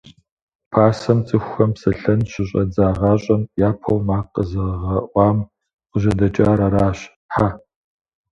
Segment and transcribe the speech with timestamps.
[0.71, 5.37] Пасэм, цӀыхухэм псэлъэн щыщӀадзагъащӀэм, япэу макъ къэзыгъэӀуам
[5.89, 6.99] къыжьэдэкӀар аращ–
[7.33, 7.47] Хьэ.